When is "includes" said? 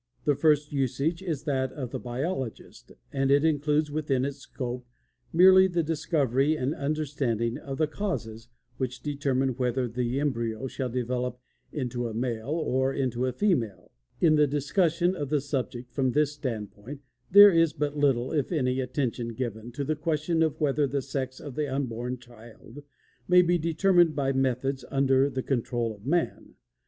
3.45-3.91